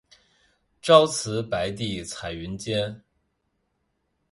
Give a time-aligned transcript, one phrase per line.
[0.81, 3.03] 朝辞白帝彩云间